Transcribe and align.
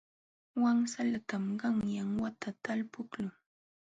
Wansalatam 0.61 1.45
qanyan 1.61 2.11
wata 2.23 2.49
talpuqlun. 2.63 3.27